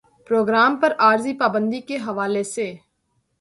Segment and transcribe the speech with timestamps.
[0.27, 2.73] programme پر عارضی پابندی کے حوالے سے